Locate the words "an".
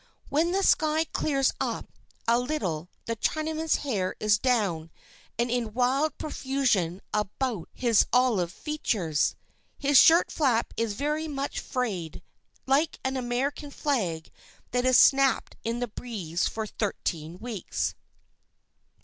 13.03-13.15